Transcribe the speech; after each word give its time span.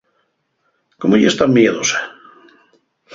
¿Cómo 1.01 1.15
yes 1.21 1.37
tan 1.39 1.51
miedosa? 1.55 1.99